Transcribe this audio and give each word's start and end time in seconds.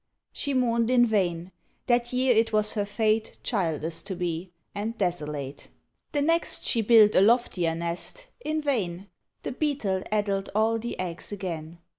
She 0.33 0.55
mourned 0.55 0.89
in 0.89 1.05
vain; 1.05 1.51
that 1.85 2.11
year 2.11 2.33
it 2.35 2.51
was 2.51 2.73
her 2.73 2.87
fate 2.87 3.37
Childless 3.43 4.01
to 4.01 4.15
be, 4.15 4.51
and 4.73 4.97
desolate. 4.97 5.67
The 6.11 6.23
next 6.23 6.65
she 6.65 6.81
built 6.81 7.13
a 7.13 7.21
loftier 7.21 7.75
nest 7.75 8.25
in 8.43 8.63
vain, 8.63 9.09
The 9.43 9.51
Beetle 9.51 10.01
addled 10.11 10.49
all 10.55 10.79
the 10.79 10.99
eggs 10.99 11.31
again. 11.31 11.77